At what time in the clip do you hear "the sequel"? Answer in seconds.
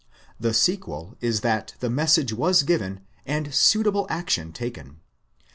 0.39-1.15